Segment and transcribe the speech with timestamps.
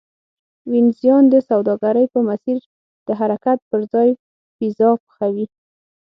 [0.71, 2.57] وینزیان د سوداګرۍ په مسیر
[3.07, 4.09] د حرکت پرځای
[4.57, 5.45] پیزا پخوي